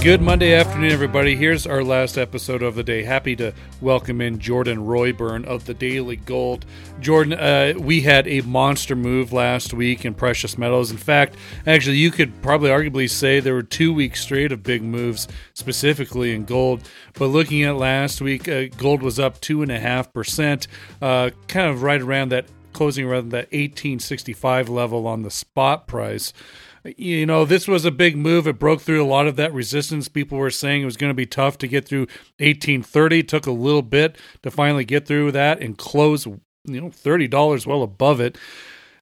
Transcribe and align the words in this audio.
Good 0.00 0.22
Monday 0.22 0.54
afternoon, 0.54 0.92
everybody. 0.92 1.34
Here's 1.34 1.66
our 1.66 1.82
last 1.82 2.16
episode 2.16 2.62
of 2.62 2.76
the 2.76 2.84
day. 2.84 3.02
Happy 3.02 3.34
to 3.34 3.52
welcome 3.80 4.20
in 4.20 4.38
Jordan 4.38 4.86
Roy-Byrne 4.86 5.44
of 5.44 5.64
the 5.64 5.74
Daily 5.74 6.14
Gold. 6.14 6.64
Jordan, 7.00 7.32
uh, 7.32 7.74
we 7.76 8.02
had 8.02 8.28
a 8.28 8.40
monster 8.42 8.94
move 8.94 9.32
last 9.32 9.74
week 9.74 10.04
in 10.04 10.14
precious 10.14 10.56
metals. 10.56 10.92
In 10.92 10.98
fact, 10.98 11.34
actually, 11.66 11.96
you 11.96 12.12
could 12.12 12.40
probably 12.42 12.70
arguably 12.70 13.10
say 13.10 13.40
there 13.40 13.54
were 13.54 13.62
two 13.64 13.92
weeks 13.92 14.20
straight 14.22 14.52
of 14.52 14.62
big 14.62 14.82
moves, 14.82 15.26
specifically 15.52 16.32
in 16.32 16.44
gold. 16.44 16.88
But 17.14 17.26
looking 17.26 17.64
at 17.64 17.74
last 17.74 18.20
week, 18.20 18.48
uh, 18.48 18.66
gold 18.76 19.02
was 19.02 19.18
up 19.18 19.40
two 19.40 19.62
and 19.62 19.72
a 19.72 19.80
half 19.80 20.12
percent, 20.12 20.68
uh, 21.02 21.30
kind 21.48 21.68
of 21.68 21.82
right 21.82 22.00
around 22.00 22.28
that 22.28 22.46
closing 22.72 23.04
around 23.04 23.30
that 23.30 23.46
1865 23.46 24.68
level 24.68 25.08
on 25.08 25.22
the 25.22 25.30
spot 25.30 25.88
price 25.88 26.32
you 26.96 27.26
know, 27.26 27.44
this 27.44 27.68
was 27.68 27.84
a 27.84 27.90
big 27.90 28.16
move. 28.16 28.46
It 28.46 28.58
broke 28.58 28.80
through 28.80 29.02
a 29.02 29.06
lot 29.06 29.26
of 29.26 29.36
that 29.36 29.52
resistance. 29.52 30.08
People 30.08 30.38
were 30.38 30.50
saying 30.50 30.82
it 30.82 30.86
was 30.86 30.96
going 30.96 31.10
to 31.10 31.14
be 31.14 31.26
tough 31.26 31.58
to 31.58 31.68
get 31.68 31.86
through 31.86 32.06
1830. 32.38 33.20
It 33.20 33.28
took 33.28 33.46
a 33.46 33.52
little 33.52 33.82
bit 33.82 34.16
to 34.42 34.50
finally 34.50 34.84
get 34.84 35.06
through 35.06 35.32
that 35.32 35.60
and 35.60 35.76
close, 35.76 36.26
you 36.26 36.40
know, 36.64 36.88
$30 36.88 37.66
well 37.66 37.82
above 37.82 38.20
it. 38.20 38.38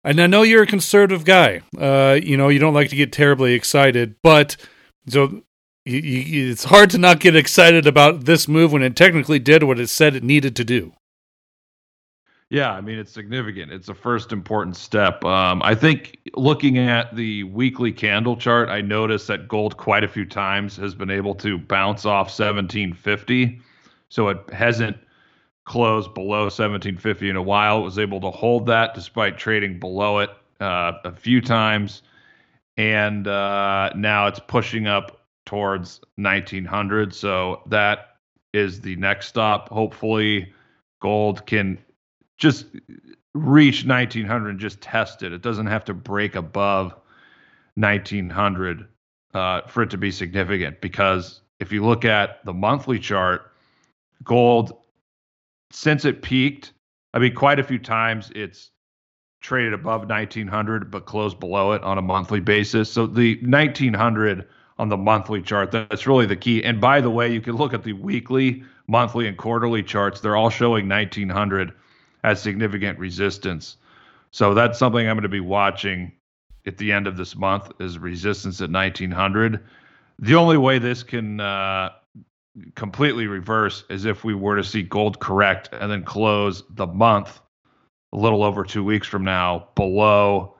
And 0.04 0.20
I 0.20 0.26
know 0.26 0.42
you're 0.42 0.62
a 0.62 0.68
conservative 0.68 1.24
guy. 1.24 1.62
Uh, 1.76 2.18
you 2.22 2.36
know, 2.36 2.48
you 2.48 2.58
don't 2.58 2.74
like 2.74 2.90
to 2.90 2.96
get 2.96 3.12
terribly 3.12 3.54
excited, 3.54 4.14
but 4.22 4.56
so 5.08 5.42
you, 5.84 5.98
you, 5.98 6.50
it's 6.50 6.64
hard 6.64 6.90
to 6.90 6.98
not 6.98 7.20
get 7.20 7.36
excited 7.36 7.86
about 7.86 8.24
this 8.24 8.48
move 8.48 8.72
when 8.72 8.82
it 8.82 8.96
technically 8.96 9.38
did 9.38 9.62
what 9.62 9.80
it 9.80 9.88
said 9.88 10.14
it 10.14 10.22
needed 10.22 10.54
to 10.56 10.64
do. 10.64 10.92
Yeah, 12.48 12.72
I 12.72 12.80
mean 12.80 12.98
it's 12.98 13.10
significant. 13.10 13.72
It's 13.72 13.88
a 13.88 13.94
first 13.94 14.32
important 14.32 14.76
step. 14.76 15.24
Um, 15.24 15.60
I 15.64 15.74
think 15.74 16.18
looking 16.36 16.78
at 16.78 17.14
the 17.16 17.42
weekly 17.44 17.92
candle 17.92 18.36
chart, 18.36 18.68
I 18.68 18.80
noticed 18.82 19.26
that 19.28 19.48
gold 19.48 19.76
quite 19.76 20.04
a 20.04 20.08
few 20.08 20.24
times 20.24 20.76
has 20.76 20.94
been 20.94 21.10
able 21.10 21.34
to 21.36 21.58
bounce 21.58 22.04
off 22.04 22.26
1750, 22.26 23.60
so 24.10 24.28
it 24.28 24.38
hasn't 24.52 24.96
closed 25.64 26.14
below 26.14 26.42
1750 26.44 27.28
in 27.28 27.34
a 27.34 27.42
while. 27.42 27.80
It 27.80 27.84
was 27.84 27.98
able 27.98 28.20
to 28.20 28.30
hold 28.30 28.66
that 28.66 28.94
despite 28.94 29.38
trading 29.38 29.80
below 29.80 30.20
it 30.20 30.30
uh, 30.60 30.92
a 31.04 31.10
few 31.10 31.40
times, 31.40 32.02
and 32.76 33.26
uh, 33.26 33.90
now 33.96 34.28
it's 34.28 34.38
pushing 34.46 34.86
up 34.86 35.20
towards 35.46 36.00
1900. 36.14 37.12
So 37.12 37.62
that 37.66 38.18
is 38.52 38.80
the 38.80 38.94
next 38.94 39.26
stop. 39.26 39.68
Hopefully, 39.70 40.52
gold 41.00 41.44
can 41.46 41.78
just 42.36 42.66
reach 43.34 43.84
1900 43.84 44.50
and 44.50 44.58
just 44.58 44.80
test 44.80 45.22
it. 45.22 45.32
It 45.32 45.42
doesn't 45.42 45.66
have 45.66 45.84
to 45.86 45.94
break 45.94 46.34
above 46.34 46.94
1900 47.74 48.86
uh, 49.34 49.60
for 49.62 49.82
it 49.82 49.90
to 49.90 49.98
be 49.98 50.10
significant 50.10 50.80
because 50.80 51.40
if 51.60 51.72
you 51.72 51.84
look 51.84 52.04
at 52.04 52.44
the 52.44 52.52
monthly 52.52 52.98
chart, 52.98 53.52
gold, 54.24 54.72
since 55.70 56.04
it 56.04 56.22
peaked, 56.22 56.72
I 57.14 57.18
mean, 57.18 57.34
quite 57.34 57.58
a 57.58 57.64
few 57.64 57.78
times 57.78 58.30
it's 58.34 58.70
traded 59.40 59.74
above 59.74 60.08
1900 60.08 60.90
but 60.90 61.06
closed 61.06 61.38
below 61.38 61.72
it 61.72 61.82
on 61.82 61.98
a 61.98 62.02
monthly 62.02 62.40
basis. 62.40 62.90
So 62.90 63.06
the 63.06 63.38
1900 63.42 64.46
on 64.78 64.88
the 64.88 64.96
monthly 64.96 65.40
chart, 65.40 65.70
that's 65.70 66.06
really 66.06 66.26
the 66.26 66.36
key. 66.36 66.62
And 66.62 66.80
by 66.80 67.00
the 67.00 67.10
way, 67.10 67.32
you 67.32 67.40
can 67.40 67.56
look 67.56 67.72
at 67.72 67.82
the 67.82 67.94
weekly, 67.94 68.62
monthly, 68.86 69.26
and 69.26 69.36
quarterly 69.36 69.82
charts. 69.82 70.20
They're 70.20 70.36
all 70.36 70.50
showing 70.50 70.88
1900 70.88 71.72
has 72.26 72.42
significant 72.42 72.98
resistance. 72.98 73.76
So 74.32 74.52
that's 74.52 74.80
something 74.80 75.06
I'm 75.06 75.14
going 75.14 75.22
to 75.22 75.28
be 75.28 75.38
watching 75.38 76.10
at 76.66 76.76
the 76.76 76.90
end 76.90 77.06
of 77.06 77.16
this 77.16 77.36
month 77.36 77.70
is 77.78 78.00
resistance 78.00 78.60
at 78.60 78.68
1900. 78.68 79.64
The 80.18 80.34
only 80.34 80.56
way 80.56 80.80
this 80.80 81.04
can 81.04 81.38
uh, 81.38 81.90
completely 82.74 83.28
reverse 83.28 83.84
is 83.88 84.06
if 84.06 84.24
we 84.24 84.34
were 84.34 84.56
to 84.56 84.64
see 84.64 84.82
gold 84.82 85.20
correct 85.20 85.68
and 85.70 85.88
then 85.88 86.02
close 86.02 86.64
the 86.70 86.88
month 86.88 87.40
a 88.12 88.16
little 88.16 88.42
over 88.42 88.64
two 88.64 88.82
weeks 88.82 89.06
from 89.06 89.22
now 89.22 89.68
below 89.76 90.56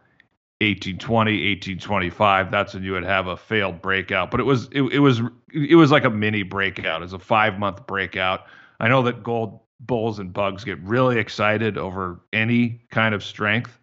1820 0.61 1.33
1825 1.33 2.51
that's 2.51 2.75
when 2.75 2.83
you 2.83 2.93
would 2.93 3.05
have 3.05 3.27
a 3.27 3.37
failed 3.37 3.83
breakout 3.83 4.31
but 4.31 4.41
it 4.41 4.45
was 4.45 4.69
it, 4.73 4.83
it 4.83 4.99
was 5.01 5.21
it 5.53 5.75
was 5.75 5.91
like 5.91 6.05
a 6.05 6.11
mini 6.11 6.43
breakout 6.43 7.03
as 7.03 7.13
a 7.13 7.19
five 7.19 7.59
month 7.59 7.87
breakout 7.87 8.47
i 8.81 8.89
know 8.89 9.03
that 9.03 9.23
gold 9.23 9.61
bulls 9.81 10.19
and 10.19 10.33
bugs 10.33 10.65
get 10.65 10.79
really 10.81 11.19
excited 11.19 11.77
over 11.79 12.21
any 12.33 12.83
kind 12.91 13.15
of 13.15 13.23
strength, 13.23 13.79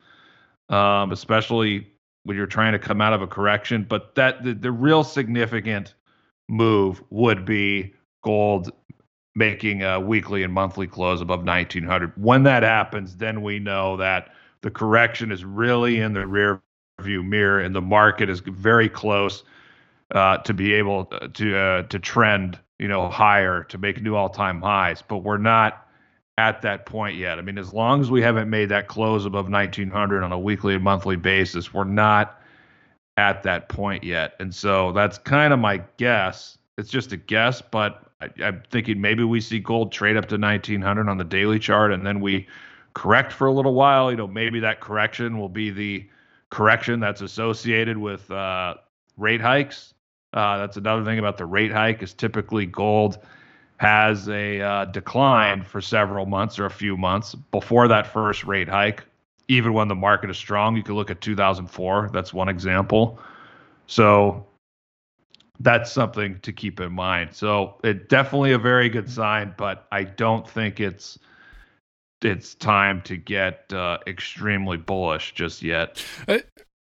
um, 0.70 1.12
especially 1.12 1.88
when 2.24 2.38
you're 2.38 2.48
trying 2.48 2.74
to 2.74 2.80
come 2.80 3.02
out 3.02 3.14
of 3.14 3.22
a 3.22 3.28
correction. 3.28 3.86
But 3.88 4.16
that 4.16 4.44
the, 4.44 4.54
the 4.54 4.72
real 4.72 5.04
significant 5.04 5.94
move 6.50 7.04
would 7.10 7.46
be 7.46 7.94
gold 8.24 8.72
making 9.36 9.82
a 9.84 10.00
weekly 10.00 10.44
and 10.44 10.54
monthly 10.54 10.88
close 10.88 11.22
above 11.22 11.44
1900. 11.44 12.14
When 12.16 12.44
that 12.44 12.64
happens, 12.64 13.18
then 13.18 13.42
we 13.42 13.60
know 13.60 13.98
that 13.98 14.30
the 14.62 14.72
correction 14.72 15.32
is 15.32 15.44
really 15.44 16.00
in 16.00 16.14
the 16.14 16.26
rear 16.26 16.62
view 17.02 17.24
mirror 17.24 17.60
and 17.60 17.76
the 17.76 17.82
market 17.82 18.30
is 18.30 18.40
very 18.40 18.88
close 18.90 19.44
uh, 20.12 20.38
to 20.40 20.54
be 20.54 20.74
able 20.74 21.06
to 21.06 21.58
uh, 21.58 21.84
to 21.84 22.00
trend 22.00 22.60
you 22.80 22.88
know 22.88 23.10
higher 23.10 23.64
to 23.64 23.78
make 23.78 24.02
new 24.02 24.16
all-time 24.16 24.62
highs 24.62 25.02
but 25.02 25.18
we're 25.18 25.38
not 25.38 25.83
at 26.38 26.62
that 26.64 26.86
point 26.86 27.18
yet. 27.18 27.38
I 27.38 27.42
mean, 27.42 27.58
as 27.58 27.74
long 27.74 28.02
as 28.02 28.10
we 28.10 28.22
haven't 28.22 28.50
made 28.50 28.70
that 28.70 28.88
close 28.88 29.26
above 29.26 29.50
1900 29.50 30.24
on 30.24 30.32
a 30.32 30.40
weekly 30.40 30.74
and 30.74 30.84
monthly 30.84 31.16
basis, 31.16 31.74
we're 31.74 31.84
not 31.84 32.40
at 33.18 33.44
that 33.44 33.70
point 33.70 34.04
yet. 34.04 34.34
And 34.40 34.54
so 34.54 34.92
that's 34.92 35.18
kind 35.20 35.54
of 35.54 35.60
my 35.60 35.84
guess. 35.98 36.58
It's 36.78 36.90
just 36.90 37.12
a 37.12 37.18
guess, 37.18 37.62
but 37.62 38.04
I, 38.20 38.30
am 38.40 38.64
thinking 38.72 39.00
maybe 39.00 39.24
we 39.24 39.42
see 39.42 39.60
gold 39.60 39.92
trade 39.92 40.18
up 40.18 40.28
to 40.30 40.38
1900 40.38 41.08
on 41.08 41.18
the 41.18 41.24
daily 41.24 41.60
chart 41.60 41.92
and 41.92 42.06
then 42.06 42.20
we 42.20 42.48
correct 42.96 43.32
for 43.32 43.46
a 43.46 43.52
little 43.52 43.76
while. 43.76 44.10
You 44.10 44.18
know, 44.18 44.28
maybe 44.28 44.60
that 44.62 44.82
correction 44.82 45.38
will 45.38 45.50
be 45.50 45.70
the 45.70 46.08
correction 46.50 47.00
that's 47.00 47.22
associated 47.22 47.98
with 47.98 48.30
uh, 48.32 48.76
rate 49.18 49.42
hikes. 49.42 49.94
Uh, 50.34 50.58
that's 50.58 50.78
another 50.78 51.06
thing 51.06 51.20
about 51.20 51.38
the 51.38 51.46
rate 51.46 51.72
hike 51.72 52.02
is 52.02 52.14
typically 52.14 52.66
gold 52.66 53.20
has 53.84 54.30
a 54.30 54.62
uh, 54.62 54.86
decline 54.86 55.62
for 55.62 55.82
several 55.82 56.26
months 56.26 56.58
or 56.58 56.66
a 56.66 56.72
few 56.72 56.96
months 56.96 57.36
before 57.36 57.90
that 57.90 58.08
first 58.08 58.46
rate 58.46 58.70
hike. 58.70 59.04
Even 59.50 59.74
when 59.74 59.90
the 59.90 59.96
market 59.96 60.30
is 60.30 60.38
strong, 60.38 60.78
you 60.78 60.84
can 60.84 60.96
look 60.96 61.12
at 61.12 61.20
2004. 61.20 62.10
That's 62.14 62.34
one 62.34 62.48
example. 62.48 63.20
So 63.88 64.48
that's 65.60 65.92
something 65.92 66.40
to 66.44 66.54
keep 66.54 66.80
in 66.80 66.94
mind. 66.94 67.34
So 67.34 67.76
it 67.84 68.08
definitely 68.08 68.54
a 68.54 68.58
very 68.58 68.88
good 68.88 69.10
sign, 69.10 69.54
but 69.58 69.86
I 69.92 70.06
don't 70.06 70.50
think 70.50 70.80
it's 70.80 71.20
it's 72.22 72.56
time 72.56 73.02
to 73.02 73.18
get 73.18 73.74
uh, 73.74 73.98
extremely 74.08 74.78
bullish 74.78 75.34
just 75.34 75.62
yet. 75.62 76.02
Uh, 76.26 76.38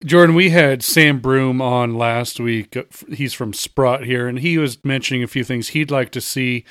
Jordan, 0.04 0.34
we 0.34 0.48
had 0.48 0.82
Sam 0.82 1.20
Broom 1.20 1.60
on 1.60 1.94
last 1.94 2.40
week. 2.40 2.74
Uh, 2.74 2.84
he's 3.12 3.34
from 3.34 3.52
Sprott 3.52 4.04
here, 4.04 4.26
and 4.26 4.38
he 4.38 4.56
was 4.56 4.82
mentioning 4.82 5.22
a 5.22 5.28
few 5.28 5.44
things 5.44 5.68
he'd 5.68 5.90
like 5.90 6.10
to 6.12 6.22
see 6.22 6.64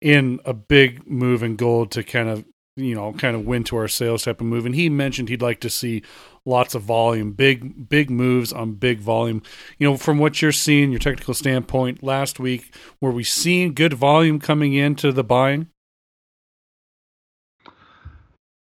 in 0.00 0.40
a 0.46 0.54
big 0.54 1.06
move 1.06 1.42
in 1.42 1.56
gold 1.56 1.90
to 1.90 2.02
kind 2.02 2.30
of 2.30 2.46
you 2.76 2.94
know 2.94 3.12
kind 3.12 3.36
of 3.36 3.44
win 3.44 3.64
to 3.64 3.76
our 3.76 3.88
sales 3.88 4.24
type 4.24 4.40
of 4.40 4.46
move. 4.46 4.64
And 4.64 4.74
he 4.74 4.88
mentioned 4.88 5.28
he'd 5.28 5.42
like 5.42 5.60
to 5.60 5.68
see 5.68 6.02
lots 6.46 6.74
of 6.74 6.80
volume, 6.80 7.32
big 7.32 7.90
big 7.90 8.08
moves 8.08 8.50
on 8.50 8.72
big 8.72 9.00
volume. 9.00 9.42
You 9.76 9.90
know, 9.90 9.96
from 9.98 10.18
what 10.18 10.40
you're 10.40 10.50
seeing, 10.50 10.90
your 10.90 11.00
technical 11.00 11.34
standpoint, 11.34 12.02
last 12.02 12.40
week 12.40 12.74
were 12.98 13.12
we 13.12 13.24
seeing 13.24 13.74
good 13.74 13.92
volume 13.92 14.40
coming 14.40 14.72
into 14.72 15.12
the 15.12 15.24
buying? 15.24 15.68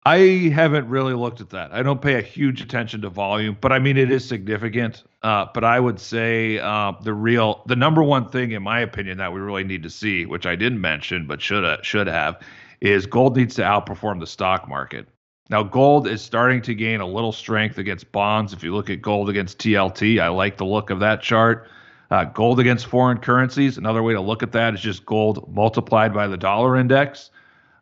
I 0.08 0.48
haven't 0.54 0.88
really 0.88 1.12
looked 1.12 1.42
at 1.42 1.50
that. 1.50 1.70
I 1.70 1.82
don't 1.82 2.00
pay 2.00 2.14
a 2.14 2.22
huge 2.22 2.62
attention 2.62 3.02
to 3.02 3.10
volume, 3.10 3.58
but 3.60 3.72
I 3.72 3.78
mean 3.78 3.98
it 3.98 4.10
is 4.10 4.26
significant. 4.26 5.04
Uh, 5.22 5.44
but 5.52 5.64
I 5.64 5.78
would 5.78 6.00
say 6.00 6.58
uh, 6.58 6.92
the 7.02 7.12
real, 7.12 7.62
the 7.66 7.76
number 7.76 8.02
one 8.02 8.26
thing, 8.26 8.52
in 8.52 8.62
my 8.62 8.80
opinion, 8.80 9.18
that 9.18 9.34
we 9.34 9.40
really 9.40 9.64
need 9.64 9.82
to 9.82 9.90
see, 9.90 10.24
which 10.24 10.46
I 10.46 10.56
didn't 10.56 10.80
mention 10.80 11.26
but 11.26 11.42
should 11.42 11.84
should 11.84 12.06
have, 12.06 12.40
is 12.80 13.04
gold 13.04 13.36
needs 13.36 13.54
to 13.56 13.62
outperform 13.62 14.18
the 14.18 14.26
stock 14.26 14.66
market. 14.66 15.06
Now, 15.50 15.62
gold 15.62 16.08
is 16.08 16.22
starting 16.22 16.62
to 16.62 16.74
gain 16.74 17.02
a 17.02 17.06
little 17.06 17.32
strength 17.32 17.76
against 17.76 18.10
bonds. 18.10 18.54
If 18.54 18.64
you 18.64 18.74
look 18.74 18.88
at 18.88 19.02
gold 19.02 19.28
against 19.28 19.58
TLT, 19.58 20.22
I 20.22 20.28
like 20.28 20.56
the 20.56 20.64
look 20.64 20.88
of 20.88 21.00
that 21.00 21.20
chart. 21.20 21.68
Uh, 22.10 22.24
gold 22.24 22.60
against 22.60 22.86
foreign 22.86 23.18
currencies, 23.18 23.76
another 23.76 24.02
way 24.02 24.14
to 24.14 24.22
look 24.22 24.42
at 24.42 24.52
that 24.52 24.72
is 24.72 24.80
just 24.80 25.04
gold 25.04 25.52
multiplied 25.54 26.14
by 26.14 26.26
the 26.28 26.38
dollar 26.38 26.76
index. 26.76 27.30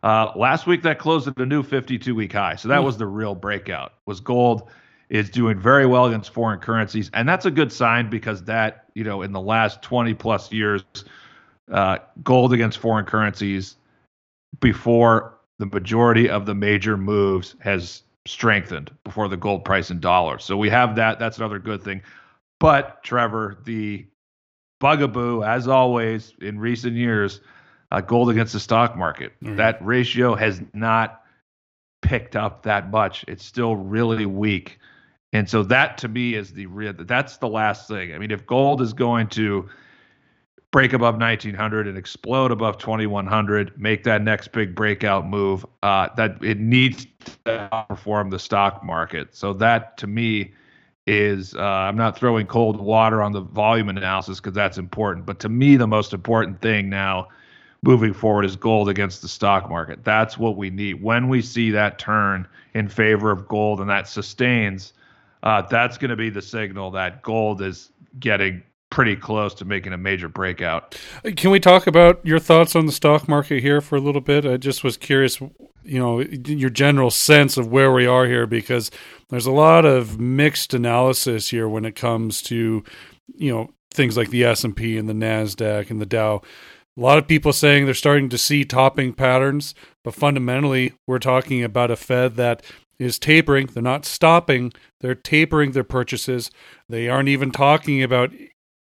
Uh, 0.06 0.30
last 0.36 0.68
week 0.68 0.82
that 0.82 1.00
closed 1.00 1.26
at 1.26 1.36
a 1.38 1.44
new 1.44 1.64
52 1.64 2.14
week 2.14 2.32
high. 2.32 2.54
So 2.54 2.68
that 2.68 2.80
mm. 2.80 2.84
was 2.84 2.96
the 2.96 3.08
real 3.08 3.34
breakout. 3.34 3.94
Was 4.06 4.20
gold 4.20 4.70
is 5.08 5.28
doing 5.28 5.58
very 5.58 5.84
well 5.84 6.06
against 6.06 6.32
foreign 6.32 6.60
currencies, 6.60 7.10
and 7.12 7.28
that's 7.28 7.44
a 7.44 7.50
good 7.50 7.72
sign 7.72 8.08
because 8.08 8.44
that 8.44 8.84
you 8.94 9.02
know 9.02 9.22
in 9.22 9.32
the 9.32 9.40
last 9.40 9.82
20 9.82 10.14
plus 10.14 10.52
years, 10.52 10.84
uh, 11.72 11.98
gold 12.22 12.52
against 12.52 12.78
foreign 12.78 13.04
currencies 13.04 13.74
before 14.60 15.40
the 15.58 15.66
majority 15.66 16.30
of 16.30 16.46
the 16.46 16.54
major 16.54 16.96
moves 16.96 17.56
has 17.58 18.04
strengthened 18.26 18.92
before 19.02 19.26
the 19.26 19.36
gold 19.36 19.64
price 19.64 19.90
in 19.90 19.98
dollars. 19.98 20.44
So 20.44 20.56
we 20.56 20.70
have 20.70 20.94
that. 20.94 21.18
That's 21.18 21.38
another 21.38 21.58
good 21.58 21.82
thing. 21.82 22.00
But 22.60 23.02
Trevor, 23.02 23.58
the 23.64 24.06
bugaboo, 24.78 25.42
as 25.42 25.66
always 25.66 26.32
in 26.40 26.60
recent 26.60 26.94
years, 26.94 27.40
uh, 27.90 28.00
gold 28.00 28.30
against 28.30 28.52
the 28.52 28.60
stock 28.60 28.96
market. 28.96 29.32
Mm-hmm. 29.42 29.56
That 29.56 29.84
ratio 29.84 30.34
has 30.34 30.60
not 30.72 31.22
picked 32.02 32.36
up 32.36 32.62
that 32.62 32.90
much. 32.90 33.24
It's 33.28 33.44
still 33.44 33.76
really 33.76 34.26
weak. 34.26 34.78
And 35.32 35.48
so 35.48 35.62
that 35.64 35.98
to 35.98 36.08
me 36.08 36.34
is 36.34 36.52
the 36.52 36.66
that's 37.00 37.38
the 37.38 37.48
last 37.48 37.88
thing. 37.88 38.14
I 38.14 38.18
mean, 38.18 38.30
if 38.30 38.46
gold 38.46 38.80
is 38.80 38.92
going 38.92 39.28
to 39.28 39.68
break 40.70 40.92
above 40.92 41.18
1900 41.18 41.86
and 41.86 41.96
explode 41.98 42.50
above 42.50 42.78
2100, 42.78 43.80
make 43.80 44.04
that 44.04 44.22
next 44.22 44.52
big 44.52 44.74
breakout 44.74 45.26
move, 45.26 45.64
uh, 45.82 46.08
that 46.16 46.42
it 46.42 46.58
needs 46.58 47.06
to 47.44 47.68
outperform 47.72 48.30
the 48.30 48.38
stock 48.38 48.84
market. 48.84 49.34
So 49.34 49.52
that 49.54 49.96
to 49.98 50.06
me 50.06 50.52
is 51.06 51.54
uh, 51.54 51.60
I'm 51.60 51.96
not 51.96 52.18
throwing 52.18 52.46
cold 52.46 52.80
water 52.80 53.22
on 53.22 53.32
the 53.32 53.40
volume 53.40 53.88
analysis 53.88 54.40
because 54.40 54.54
that's 54.54 54.78
important, 54.78 55.24
but 55.26 55.38
to 55.40 55.48
me 55.48 55.76
the 55.76 55.86
most 55.86 56.12
important 56.12 56.60
thing 56.60 56.88
now 56.88 57.28
moving 57.86 58.12
forward 58.12 58.44
is 58.44 58.56
gold 58.56 58.88
against 58.88 59.22
the 59.22 59.28
stock 59.28 59.70
market. 59.70 60.02
That's 60.02 60.36
what 60.36 60.56
we 60.56 60.70
need. 60.70 61.02
When 61.02 61.28
we 61.28 61.40
see 61.40 61.70
that 61.70 61.98
turn 61.98 62.48
in 62.74 62.88
favor 62.88 63.30
of 63.30 63.46
gold 63.46 63.80
and 63.80 63.88
that 63.88 64.08
sustains, 64.08 64.92
uh, 65.44 65.62
that's 65.62 65.96
going 65.96 66.10
to 66.10 66.16
be 66.16 66.28
the 66.28 66.42
signal 66.42 66.90
that 66.90 67.22
gold 67.22 67.62
is 67.62 67.90
getting 68.18 68.62
pretty 68.90 69.14
close 69.14 69.54
to 69.54 69.64
making 69.64 69.92
a 69.92 69.96
major 69.98 70.28
breakout. 70.28 70.98
Can 71.36 71.50
we 71.50 71.60
talk 71.60 71.86
about 71.86 72.24
your 72.24 72.38
thoughts 72.38 72.74
on 72.74 72.86
the 72.86 72.92
stock 72.92 73.28
market 73.28 73.62
here 73.62 73.80
for 73.80 73.96
a 73.96 74.00
little 74.00 74.20
bit? 74.20 74.44
I 74.44 74.56
just 74.56 74.82
was 74.82 74.96
curious, 74.96 75.40
you 75.40 75.98
know, 75.98 76.20
your 76.20 76.70
general 76.70 77.10
sense 77.10 77.56
of 77.56 77.68
where 77.68 77.92
we 77.92 78.06
are 78.06 78.26
here 78.26 78.46
because 78.46 78.90
there's 79.28 79.46
a 79.46 79.52
lot 79.52 79.84
of 79.84 80.18
mixed 80.18 80.74
analysis 80.74 81.48
here 81.50 81.68
when 81.68 81.84
it 81.84 81.94
comes 81.94 82.42
to, 82.42 82.82
you 83.34 83.52
know, 83.52 83.70
things 83.92 84.16
like 84.16 84.30
the 84.30 84.44
S&P 84.44 84.96
and 84.98 85.08
the 85.08 85.14
Nasdaq 85.14 85.90
and 85.90 86.00
the 86.00 86.06
Dow. 86.06 86.42
A 86.96 87.00
lot 87.00 87.18
of 87.18 87.28
people 87.28 87.52
saying 87.52 87.84
they're 87.84 87.94
starting 87.94 88.30
to 88.30 88.38
see 88.38 88.64
topping 88.64 89.12
patterns, 89.12 89.74
but 90.02 90.14
fundamentally, 90.14 90.94
we're 91.06 91.18
talking 91.18 91.62
about 91.62 91.90
a 91.90 91.96
Fed 91.96 92.36
that 92.36 92.62
is 92.98 93.18
tapering. 93.18 93.66
They're 93.66 93.82
not 93.82 94.06
stopping, 94.06 94.72
they're 95.00 95.14
tapering 95.14 95.72
their 95.72 95.84
purchases. 95.84 96.50
They 96.88 97.08
aren't 97.08 97.28
even 97.28 97.50
talking 97.50 98.02
about 98.02 98.32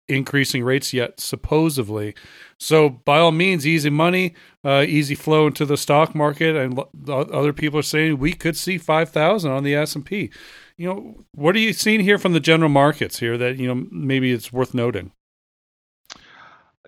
increasing 0.08 0.64
rates 0.64 0.94
yet, 0.94 1.20
supposedly. 1.20 2.14
So, 2.60 2.90
by 2.90 3.18
all 3.18 3.32
means, 3.32 3.66
easy 3.66 3.90
money, 3.90 4.36
uh, 4.64 4.86
easy 4.88 5.16
flow 5.16 5.48
into 5.48 5.66
the 5.66 5.78
stock 5.78 6.14
market, 6.14 6.56
and 6.56 6.80
other 7.10 7.54
people 7.54 7.80
are 7.80 7.84
saying 7.84 8.20
we 8.20 8.34
could 8.34 8.56
see 8.56 8.78
five 8.78 9.10
thousand 9.10 9.52
on 9.52 9.64
the 9.64 9.76
S 9.76 9.96
and 9.96 10.06
P. 10.06 10.30
You 10.78 10.88
know, 10.88 11.26
what 11.34 11.56
are 11.56 11.60
you 11.60 11.74
seeing 11.74 12.02
here 12.02 12.20
from 12.20 12.34
the 12.34 12.40
general 12.40 12.70
markets 12.70 13.20
here 13.20 13.38
that 13.38 13.58
you 13.58 13.68
know 13.68 13.88
maybe 13.92 14.32
it's 14.32 14.54
worth 14.54 14.74
noting? 14.74 15.12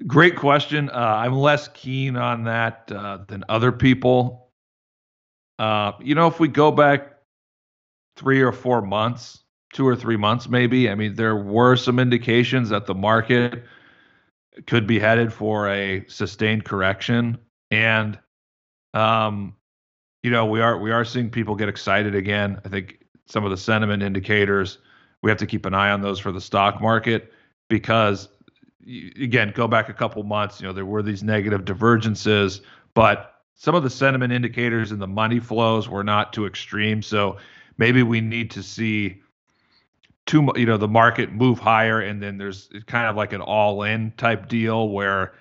Great 0.08 0.36
question. 0.36 0.90
Uh, 0.90 0.94
I'm 0.94 1.34
less 1.34 1.68
keen 1.70 2.16
on 2.16 2.44
that 2.46 2.92
uh, 2.92 3.20
than 3.28 3.44
other 3.50 3.72
people. 3.72 4.52
Uh, 5.58 5.92
you 6.00 6.16
know, 6.16 6.28
if 6.28 6.40
we 6.40 6.48
go 6.48 6.72
back 6.72 7.18
three 8.16 8.42
or 8.42 8.52
four 8.52 8.82
months, 8.82 9.44
two 9.74 9.86
or 9.88 9.96
three 9.96 10.16
months, 10.16 10.48
maybe, 10.48 10.90
I 10.90 10.96
mean, 10.96 11.16
there 11.16 11.36
were 11.36 11.76
some 11.76 12.00
indications 12.00 12.70
that 12.70 12.86
the 12.86 12.96
market 12.96 13.64
could 14.68 14.88
be 14.88 15.00
headed 15.00 15.34
for 15.34 15.70
a 15.70 16.06
sustained 16.08 16.66
correction, 16.66 17.38
and 17.72 18.18
um, 18.94 19.56
you 20.24 20.32
know, 20.32 20.46
we 20.46 20.62
are 20.62 20.78
we 20.78 20.92
are 20.92 21.06
seeing 21.06 21.30
people 21.30 21.56
get 21.56 21.70
excited 21.70 22.16
again. 22.16 22.60
I 22.66 22.70
think 22.70 23.06
some 23.28 23.44
of 23.46 23.52
the 23.52 23.58
sentiment 23.58 24.02
indicators 24.02 24.80
we 25.22 25.30
have 25.30 25.38
to 25.40 25.46
keep 25.46 25.66
an 25.66 25.74
eye 25.74 25.92
on 25.92 26.02
those 26.02 26.20
for 26.20 26.32
the 26.32 26.42
stock 26.42 26.82
market 26.82 27.34
because 27.70 28.30
again, 29.20 29.52
go 29.56 29.68
back 29.68 29.90
a 29.90 29.94
couple 29.94 30.24
months, 30.24 30.60
you 30.60 30.68
know, 30.68 30.74
there 30.74 30.86
were 30.86 31.04
these 31.04 31.24
negative 31.24 31.66
divergences, 31.66 32.62
but 32.94 33.36
some 33.56 33.76
of 33.76 33.84
the 33.84 33.90
sentiment 33.90 34.34
indicators 34.34 34.92
and 34.92 35.02
the 35.02 35.08
money 35.08 35.40
flows 35.40 35.90
were 35.90 36.04
not 36.04 36.34
too 36.34 36.46
extreme. 36.46 37.02
So 37.02 37.38
maybe 37.78 38.04
we 38.04 38.22
need 38.22 38.52
to 38.52 38.64
see 38.64 39.22
too 40.26 40.44
much. 40.44 40.58
you 40.58 40.66
know 40.66 40.78
the 40.78 40.88
market 40.88 41.32
move 41.32 41.58
higher 41.58 42.00
and 42.00 42.22
then 42.22 42.38
there's 42.38 42.70
kind 42.86 43.08
of 43.08 43.16
like 43.16 43.34
an 43.34 43.42
all 43.42 43.82
in 43.82 44.12
type 44.16 44.48
deal 44.48 44.90
where 44.90 45.34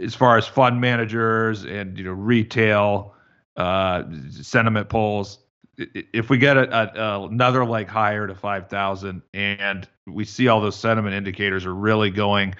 as 0.00 0.14
far 0.14 0.38
as 0.38 0.46
fund 0.46 0.80
managers 0.80 1.64
and 1.64 1.98
you 1.98 2.04
know 2.04 2.12
retail 2.12 3.14
uh, 3.56 4.04
sentiment 4.30 4.88
polls 4.88 5.40
if 5.78 6.28
we 6.30 6.38
get 6.38 6.56
a, 6.56 7.00
a, 7.00 7.26
another 7.26 7.64
leg 7.64 7.88
higher 7.88 8.26
to 8.26 8.34
5000 8.34 9.22
and 9.32 9.88
we 10.06 10.24
see 10.24 10.48
all 10.48 10.60
those 10.60 10.76
sentiment 10.76 11.14
indicators 11.14 11.64
are 11.64 11.74
really 11.74 12.10
going 12.10 12.54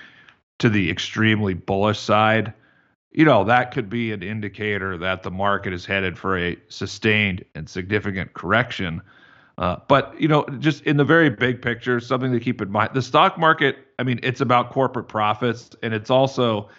to 0.58 0.68
the 0.68 0.90
extremely 0.90 1.54
bullish 1.54 1.98
side 1.98 2.54
you 3.12 3.24
know 3.24 3.44
that 3.44 3.72
could 3.72 3.88
be 3.88 4.12
an 4.12 4.22
indicator 4.22 4.96
that 4.98 5.22
the 5.22 5.30
market 5.30 5.72
is 5.72 5.84
headed 5.84 6.18
for 6.18 6.38
a 6.38 6.56
sustained 6.68 7.44
and 7.54 7.68
significant 7.68 8.32
correction. 8.32 9.02
Uh, 9.58 9.76
but 9.86 10.18
you 10.20 10.26
know 10.26 10.46
just 10.58 10.82
in 10.84 10.96
the 10.96 11.04
very 11.04 11.28
big 11.28 11.60
picture 11.60 12.00
something 12.00 12.32
to 12.32 12.40
keep 12.40 12.62
in 12.62 12.70
mind 12.70 12.90
the 12.94 13.02
stock 13.02 13.38
market 13.38 13.76
i 13.98 14.02
mean 14.02 14.18
it's 14.22 14.40
about 14.40 14.72
corporate 14.72 15.08
profits 15.08 15.76
and 15.82 15.92
it's 15.92 16.08
also 16.08 16.70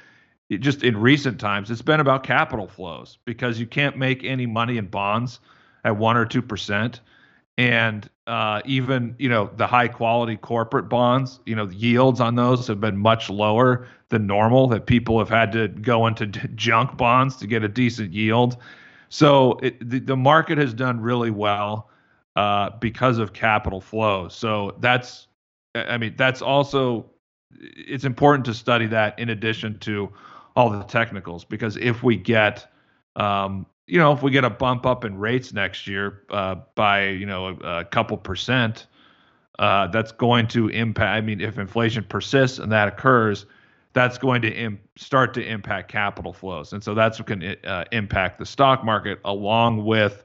just 0.50 0.83
in 0.83 0.97
recent 0.97 1.39
times 1.39 1.69
it's 1.69 1.83
been 1.83 2.00
about 2.00 2.24
capital 2.24 2.68
flows 2.68 3.19
because 3.25 3.59
you 3.59 3.68
can't 3.68 3.95
make 3.95 4.24
any 4.24 4.47
money 4.47 4.80
in 4.80 4.88
bonds 4.88 5.39
at 5.83 5.97
one 5.97 6.18
or 6.18 6.25
two 6.25 6.41
percent, 6.41 7.01
and 7.57 8.09
uh, 8.27 8.62
even 8.65 9.15
you 9.19 9.30
know 9.30 9.50
the 9.57 9.68
high 9.68 9.88
quality 9.88 10.38
corporate 10.38 10.89
bonds, 10.89 11.39
you 11.45 11.56
know, 11.56 11.65
the 11.65 11.75
yields 11.75 12.19
on 12.19 12.35
those 12.35 12.68
have 12.68 12.80
been 12.80 12.97
much 12.97 13.30
lower 13.30 13.88
than 14.09 14.27
normal. 14.27 14.68
That 14.68 14.85
people 14.85 15.19
have 15.19 15.30
had 15.30 15.51
to 15.53 15.68
go 15.68 16.07
into 16.07 16.27
junk 16.27 16.97
bonds 16.97 17.35
to 17.38 17.47
get 17.47 17.63
a 17.63 17.69
decent 17.69 18.13
yield. 18.13 18.57
So 19.09 19.59
it, 19.62 19.88
the, 19.88 20.00
the 20.00 20.18
market 20.18 20.57
has 20.57 20.74
done 20.74 21.00
really 21.00 21.30
well 21.30 21.91
uh, 22.35 22.71
because 22.80 23.19
of 23.19 23.33
capital 23.33 23.80
flow. 23.80 24.27
So 24.27 24.75
that's, 24.80 25.27
I 25.75 26.00
mean, 26.00 26.15
that's 26.18 26.41
also 26.41 27.06
it's 27.59 28.06
important 28.06 28.45
to 28.45 28.53
study 28.53 28.88
that 28.88 29.18
in 29.19 29.30
addition 29.30 29.78
to 29.80 30.11
all 30.56 30.69
the 30.69 30.83
technicals 30.83 31.45
because 31.45 31.78
if 31.78 32.04
we 32.04 32.16
get 32.16 32.68
um, 33.16 33.66
you 33.87 33.99
know, 33.99 34.13
if 34.13 34.23
we 34.23 34.31
get 34.31 34.44
a 34.44 34.49
bump 34.49 34.85
up 34.85 35.04
in 35.04 35.18
rates 35.18 35.54
next 35.54 35.87
year 35.87 36.23
uh, 36.30 36.56
by 36.75 37.07
you 37.09 37.25
know 37.25 37.47
a, 37.47 37.80
a 37.80 37.85
couple 37.85 38.18
percent, 38.18 38.87
uh, 39.59 39.87
that's 39.87 40.11
going 40.11 40.47
to 40.49 40.69
impact. 40.69 41.18
I 41.18 41.21
mean, 41.21 41.42
if 41.42 41.57
inflation 41.57 42.04
persists 42.04 42.59
and 42.59 42.71
that 42.71 42.87
occurs, 42.87 43.45
that's 43.94 44.18
going 44.18 44.42
to 44.44 44.52
Im- 44.52 44.80
start 44.95 45.33
to 45.35 45.45
impact 45.45 45.92
capital 45.92 46.33
flows, 46.33 46.73
and 46.73 46.83
so 46.83 46.94
that's 46.94 47.19
what 47.19 47.28
can 47.28 47.56
uh, 47.66 47.85
impact 47.92 48.40
the 48.40 48.45
stock 48.45 48.83
market 48.83 49.19
along 49.25 49.85
with 49.85 50.23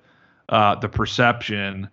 uh, 0.48 0.74
the 0.76 0.88
perception 0.88 1.88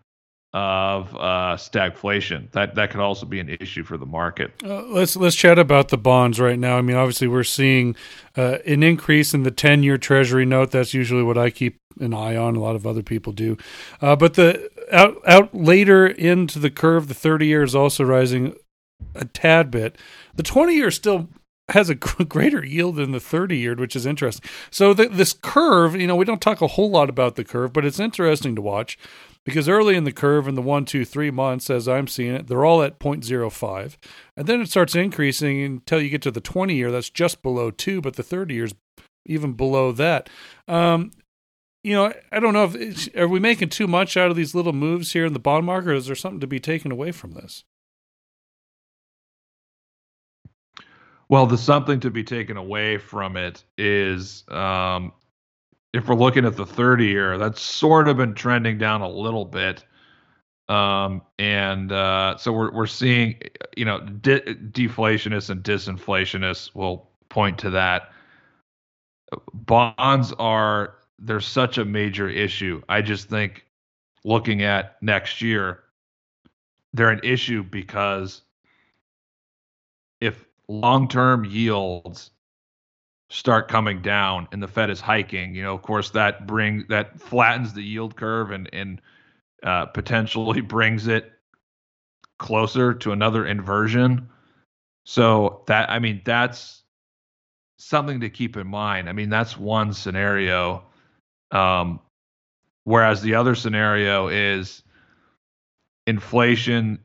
of 0.56 1.14
uh, 1.14 1.58
stagflation. 1.58 2.50
That 2.52 2.76
that 2.76 2.90
could 2.90 3.02
also 3.02 3.26
be 3.26 3.42
an 3.42 3.50
issue 3.60 3.84
for 3.84 3.98
the 3.98 4.06
market. 4.06 4.54
Uh, 4.64 4.84
let's 4.84 5.18
let's 5.18 5.36
chat 5.36 5.60
about 5.60 5.90
the 5.90 5.98
bonds 5.98 6.40
right 6.40 6.58
now. 6.58 6.78
I 6.78 6.82
mean, 6.82 6.96
obviously, 6.96 7.28
we're 7.28 7.44
seeing 7.44 7.94
uh, 8.38 8.60
an 8.66 8.82
increase 8.82 9.34
in 9.34 9.44
the 9.44 9.52
ten-year 9.52 9.98
Treasury 9.98 10.46
note. 10.46 10.72
That's 10.72 10.94
usually 10.94 11.24
what 11.24 11.38
I 11.38 11.50
keep 11.50 11.78
an 12.00 12.14
eye 12.14 12.38
on. 12.38 12.56
A 12.56 12.62
lot 12.62 12.78
of 12.78 12.88
other 12.88 13.04
people 13.04 13.34
do, 13.34 13.58
uh, 14.02 14.16
but 14.16 14.36
the 14.36 14.72
out 14.94 15.18
out 15.28 15.54
later 15.54 16.08
into 16.08 16.58
the 16.58 16.72
curve, 16.72 17.10
the 17.10 17.14
thirty-year 17.14 17.62
is 17.62 17.76
also 17.76 18.06
rising 18.06 18.56
a 19.14 19.26
tad 19.26 19.70
bit. 19.70 19.98
The 20.36 20.44
twenty-year 20.44 20.90
still 20.90 21.28
has 21.68 21.90
a 21.90 21.96
greater 21.96 22.64
yield 22.64 22.96
than 22.96 23.12
the 23.12 23.20
30 23.20 23.58
year, 23.58 23.74
which 23.74 23.96
is 23.96 24.06
interesting. 24.06 24.48
So 24.70 24.94
the, 24.94 25.08
this 25.08 25.34
curve, 25.34 25.96
you 25.96 26.06
know, 26.06 26.16
we 26.16 26.24
don't 26.24 26.40
talk 26.40 26.62
a 26.62 26.68
whole 26.68 26.92
lot 26.92 27.10
about 27.10 27.38
the 27.38 27.44
curve, 27.44 27.74
but 27.74 27.84
it's 27.84 28.00
interesting 28.00 28.56
to 28.56 28.62
watch 28.62 29.00
because 29.46 29.70
early 29.70 29.96
in 29.96 30.04
the 30.04 30.12
curve 30.12 30.48
in 30.48 30.56
the 30.56 30.62
one, 30.62 30.86
two, 30.86 31.06
three 31.06 31.32
months, 31.32 31.70
as 31.70 31.88
I'm 31.88 32.08
seeing 32.08 32.34
it, 32.34 32.48
they're 32.48 32.66
all 32.66 32.82
at 32.82 33.00
0.05. 33.00 33.98
And 34.36 34.48
then 34.48 34.60
it 34.60 34.70
starts 34.70 34.96
increasing 34.96 35.62
until 35.62 36.02
you 36.02 36.10
get 36.10 36.24
to 36.24 36.32
the 36.32 36.42
20 36.42 36.74
year, 36.74 36.92
that's 36.92 37.12
just 37.12 37.44
below 37.44 37.70
two, 37.70 38.02
but 38.02 38.16
the 38.16 38.24
30 38.24 38.56
year 38.56 38.64
is 38.66 38.76
even 39.28 39.54
below 39.54 39.92
that. 39.92 40.30
Um, 40.68 41.12
you 41.84 41.94
know, 41.94 42.12
I 42.32 42.40
don't 42.40 42.54
know 42.54 42.72
if 42.74 43.16
are 43.16 43.28
we 43.28 43.40
making 43.40 43.70
too 43.70 43.88
much 43.88 44.18
out 44.18 44.32
of 44.32 44.36
these 44.36 44.56
little 44.56 44.74
moves 44.74 45.14
here 45.14 45.26
in 45.26 45.34
the 45.34 45.40
bond 45.40 45.68
market, 45.68 45.92
or 45.92 45.94
is 45.94 46.08
there 46.08 46.16
something 46.16 46.40
to 46.40 46.48
be 46.48 46.60
taken 46.60 46.92
away 46.92 47.12
from 47.12 47.34
this? 47.34 47.64
Well, 51.30 51.46
the 51.46 51.58
something 51.58 52.00
to 52.02 52.10
be 52.10 52.24
taken 52.24 52.58
away 52.58 52.98
from 52.98 53.38
it 53.38 53.64
is 53.78 54.44
um, 54.50 55.12
if 55.96 56.08
we're 56.08 56.16
looking 56.16 56.46
at 56.46 56.56
the 56.58 56.66
30 56.66 57.06
year, 57.06 57.38
that's 57.38 57.62
sort 57.62 58.08
of 58.08 58.18
been 58.18 58.34
trending 58.34 58.78
down 58.78 59.02
a 59.02 59.08
little 59.08 59.46
bit. 59.46 59.84
Um, 60.68 61.22
and 61.38 61.92
uh, 61.92 62.38
so 62.38 62.52
we're 62.52 62.72
we're 62.72 62.88
seeing, 62.88 63.40
you 63.78 63.86
know, 63.86 64.00
de- 64.00 64.42
deflationists 64.42 65.50
and 65.50 65.64
disinflationists 65.64 66.74
will 66.74 67.10
point 67.30 67.60
to 67.60 67.70
that. 67.72 68.12
Bonds 69.54 70.34
are 70.40 70.96
there's 71.20 71.46
such 71.46 71.78
a 71.78 71.86
major 71.86 72.28
issue. 72.28 72.82
I 72.90 73.02
just 73.02 73.30
think 73.30 73.66
looking 74.24 74.64
at 74.64 75.02
next 75.02 75.42
year, 75.42 75.84
they're 76.94 77.10
an 77.10 77.22
issue 77.24 77.64
because 77.64 78.42
if 80.20 80.46
long-term 80.68 81.46
yields 81.46 82.32
start 83.30 83.68
coming 83.68 84.02
down 84.02 84.48
and 84.52 84.62
the 84.62 84.68
Fed 84.68 84.90
is 84.90 85.02
hiking, 85.02 85.56
you 85.56 85.64
know, 85.64 85.74
of 85.74 85.82
course 85.82 86.12
that 86.12 86.46
brings 86.46 86.88
that 86.90 87.20
flattens 87.20 87.74
the 87.74 87.82
yield 87.82 88.16
curve 88.16 88.52
and 88.52 88.70
and 88.74 89.02
uh, 89.64 89.88
potentially 89.88 90.62
brings 90.62 91.08
it 91.08 91.32
closer 92.38 92.94
to 92.94 93.12
another 93.12 93.46
inversion. 93.46 94.30
So 95.06 95.64
that 95.68 95.90
I 95.90 96.00
mean 96.00 96.22
that's 96.24 96.84
something 97.78 98.22
to 98.22 98.30
keep 98.30 98.58
in 98.58 98.68
mind. 98.68 99.10
I 99.10 99.14
mean 99.14 99.30
that's 99.30 99.58
one 99.58 99.94
scenario. 99.94 100.84
Um, 101.52 102.00
whereas 102.84 103.22
the 103.22 103.36
other 103.36 103.56
scenario 103.56 104.28
is 104.28 104.84
inflation 106.06 107.00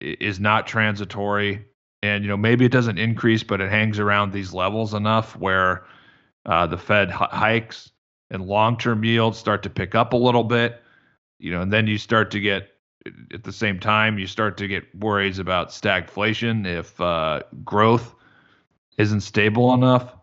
is 0.00 0.40
not 0.40 0.66
transitory 0.66 1.66
and 2.02 2.24
you 2.24 2.28
know 2.28 2.36
maybe 2.36 2.64
it 2.64 2.72
doesn't 2.72 2.98
increase 2.98 3.42
but 3.42 3.60
it 3.60 3.70
hangs 3.70 3.98
around 3.98 4.32
these 4.32 4.52
levels 4.52 4.94
enough 4.94 5.36
where 5.36 5.84
uh, 6.46 6.66
the 6.66 6.78
fed 6.78 7.08
h- 7.10 7.28
hikes 7.30 7.90
and 8.30 8.46
long-term 8.46 9.04
yields 9.04 9.38
start 9.38 9.62
to 9.62 9.70
pick 9.70 9.94
up 9.94 10.12
a 10.12 10.16
little 10.16 10.44
bit 10.44 10.82
you 11.38 11.50
know 11.50 11.60
and 11.60 11.72
then 11.72 11.86
you 11.86 11.98
start 11.98 12.30
to 12.30 12.40
get 12.40 12.68
at 13.32 13.44
the 13.44 13.52
same 13.52 13.78
time 13.78 14.18
you 14.18 14.26
start 14.26 14.56
to 14.56 14.68
get 14.68 14.94
worries 14.94 15.38
about 15.38 15.70
stagflation 15.70 16.66
if 16.66 17.00
uh, 17.00 17.40
growth 17.64 18.14
isn't 18.98 19.22
stable 19.22 19.72
enough. 19.72 20.14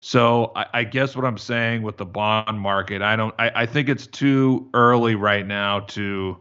So 0.00 0.52
I, 0.56 0.66
I, 0.74 0.84
guess 0.84 1.16
what 1.16 1.24
i'm 1.24 1.38
saying 1.38 1.82
with 1.82 1.96
the 1.96 2.04
bond 2.04 2.60
market 2.60 3.02
i 3.02 3.16
don't 3.16 3.34
I, 3.38 3.62
I 3.62 3.66
think 3.66 3.88
it's 3.88 4.06
too 4.06 4.68
early 4.74 5.14
right 5.14 5.44
now 5.44 5.80
to 5.80 6.36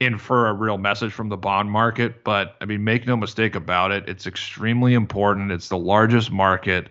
infer 0.00 0.48
a 0.48 0.52
real 0.52 0.78
message 0.78 1.12
from 1.12 1.28
the 1.28 1.36
bond 1.36 1.70
market. 1.70 2.24
But 2.24 2.56
I 2.60 2.64
mean, 2.64 2.84
make 2.84 3.06
no 3.06 3.16
mistake 3.16 3.54
about 3.54 3.92
it, 3.92 4.08
it's 4.08 4.26
extremely 4.26 4.94
important. 4.94 5.52
It's 5.52 5.68
the 5.68 5.78
largest 5.78 6.30
market. 6.30 6.88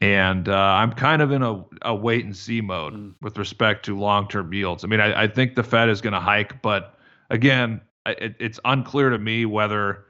And 0.00 0.48
uh, 0.48 0.56
I'm 0.56 0.92
kind 0.92 1.22
of 1.22 1.30
in 1.30 1.44
a, 1.44 1.64
a 1.82 1.94
wait 1.94 2.24
and 2.24 2.36
see 2.36 2.60
mode 2.60 2.94
mm. 2.94 3.14
with 3.20 3.38
respect 3.38 3.84
to 3.84 3.96
long 3.96 4.26
term 4.26 4.52
yields. 4.52 4.82
I 4.82 4.88
mean, 4.88 5.00
I, 5.00 5.22
I, 5.22 5.26
think 5.28 5.54
the 5.54 5.62
Fed 5.62 5.88
is 5.88 6.00
going 6.00 6.12
to 6.12 6.18
hike, 6.20 6.60
but 6.60 6.98
again, 7.30 7.80
it, 8.04 8.34
it's 8.40 8.58
unclear 8.64 9.10
to 9.10 9.18
me 9.18 9.46
whether 9.46 10.04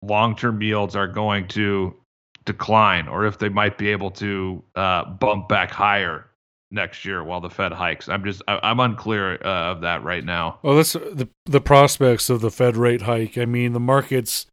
long 0.00 0.36
term 0.36 0.62
yields 0.62 0.94
are 0.94 1.08
going 1.08 1.48
to 1.48 1.96
decline 2.44 3.08
or 3.08 3.26
if 3.26 3.38
they 3.38 3.48
might 3.48 3.78
be 3.78 3.88
able 3.88 4.12
to 4.12 4.62
uh, 4.76 5.04
bump 5.06 5.48
back 5.48 5.72
higher 5.72 6.30
next 6.70 7.04
year 7.04 7.22
while 7.22 7.40
the 7.40 7.50
Fed 7.50 7.72
hikes. 7.72 8.08
I'm 8.08 8.24
just 8.24 8.42
I, 8.48 8.70
am 8.70 8.80
unclear 8.80 9.34
uh, 9.44 9.72
of 9.72 9.80
that 9.82 10.02
right 10.02 10.24
now. 10.24 10.58
Well, 10.62 10.76
that's 10.76 10.92
the 10.92 11.28
the 11.46 11.60
prospects 11.60 12.30
of 12.30 12.40
the 12.40 12.50
Fed 12.50 12.76
rate 12.76 13.02
hike. 13.02 13.38
I 13.38 13.44
mean, 13.44 13.72
the 13.72 13.80
markets 13.80 14.46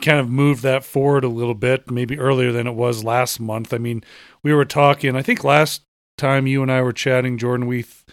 kind 0.00 0.20
of 0.20 0.30
moved 0.30 0.62
that 0.62 0.84
forward 0.84 1.24
a 1.24 1.28
little 1.28 1.54
bit, 1.54 1.90
maybe 1.90 2.18
earlier 2.18 2.52
than 2.52 2.66
it 2.66 2.74
was 2.74 3.04
last 3.04 3.40
month. 3.40 3.74
I 3.74 3.78
mean, 3.78 4.02
we 4.42 4.54
were 4.54 4.64
talking. 4.64 5.16
I 5.16 5.22
think 5.22 5.44
last 5.44 5.82
time 6.16 6.46
you 6.46 6.62
and 6.62 6.70
I 6.70 6.82
were 6.82 6.92
chatting, 6.92 7.38
Jordan, 7.38 7.66
we. 7.66 7.82
Th- 7.82 8.04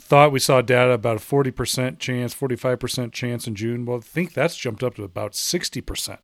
thought 0.00 0.32
we 0.32 0.40
saw 0.40 0.60
data 0.60 0.90
about 0.90 1.18
a 1.18 1.20
40% 1.20 2.00
chance, 2.00 2.34
45% 2.34 3.12
chance 3.12 3.46
in 3.46 3.54
June. 3.54 3.84
Well, 3.84 3.98
I 3.98 4.00
think 4.00 4.34
that's 4.34 4.56
jumped 4.56 4.82
up 4.82 4.96
to 4.96 5.04
about 5.04 5.34
60% 5.34 6.18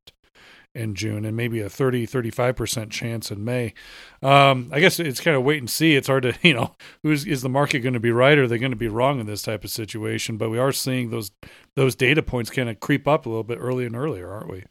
in 0.74 0.94
June 0.94 1.24
and 1.24 1.36
maybe 1.36 1.60
a 1.60 1.68
30, 1.68 2.06
35% 2.06 2.90
chance 2.90 3.30
in 3.30 3.44
May. 3.44 3.74
Um, 4.22 4.70
I 4.72 4.80
guess 4.80 5.00
it's 5.00 5.20
kind 5.20 5.36
of 5.36 5.42
wait 5.42 5.58
and 5.58 5.68
see. 5.68 5.96
It's 5.96 6.06
hard 6.06 6.22
to, 6.22 6.34
you 6.42 6.54
know, 6.54 6.74
who's, 7.02 7.26
is 7.26 7.42
the 7.42 7.48
market 7.48 7.80
going 7.80 7.94
to 7.94 8.00
be 8.00 8.12
right 8.12 8.38
or 8.38 8.44
are 8.44 8.48
they 8.48 8.58
going 8.58 8.72
to 8.72 8.76
be 8.76 8.88
wrong 8.88 9.20
in 9.20 9.26
this 9.26 9.42
type 9.42 9.64
of 9.64 9.70
situation? 9.70 10.36
But 10.36 10.50
we 10.50 10.58
are 10.58 10.72
seeing 10.72 11.10
those, 11.10 11.30
those 11.76 11.94
data 11.94 12.22
points 12.22 12.50
kind 12.50 12.68
of 12.68 12.80
creep 12.80 13.08
up 13.08 13.26
a 13.26 13.28
little 13.28 13.44
bit 13.44 13.58
earlier 13.58 13.86
and 13.86 13.96
earlier, 13.96 14.30
aren't 14.30 14.50
we? 14.50 14.64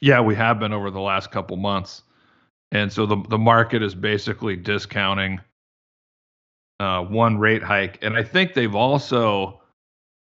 Yeah, 0.00 0.20
we 0.20 0.34
have 0.34 0.58
been 0.58 0.72
over 0.72 0.90
the 0.90 1.00
last 1.00 1.30
couple 1.30 1.56
months. 1.56 2.02
And 2.72 2.92
so 2.92 3.04
the, 3.04 3.16
the 3.28 3.38
market 3.38 3.82
is 3.82 3.94
basically 3.94 4.56
discounting 4.56 5.40
uh, 6.78 7.02
one 7.02 7.38
rate 7.38 7.62
hike. 7.62 7.98
And 8.02 8.16
I 8.16 8.22
think 8.22 8.54
they've 8.54 8.74
also, 8.74 9.59